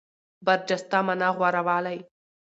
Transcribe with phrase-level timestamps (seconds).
[0.45, 1.97] برجسته مانا غوره والی.